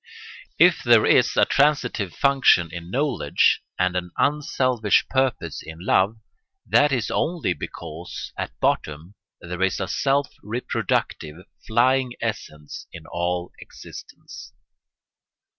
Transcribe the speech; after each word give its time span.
If 0.57 0.81
there 0.81 1.05
is 1.05 1.37
a 1.37 1.45
transitive 1.45 2.15
function 2.15 2.71
in 2.71 2.89
knowledge 2.89 3.61
and 3.77 3.95
an 3.95 4.09
unselfish 4.17 5.05
purpose 5.11 5.61
in 5.61 5.77
love, 5.79 6.17
that 6.65 6.91
is 6.91 7.11
only 7.11 7.53
because, 7.53 8.33
at 8.35 8.59
bottom, 8.59 9.13
there 9.41 9.61
is 9.61 9.79
a 9.79 9.87
self 9.87 10.33
reproductive, 10.41 11.45
flying 11.67 12.13
essence 12.19 12.87
in 12.91 13.05
all 13.05 13.51
existence. 13.59 14.53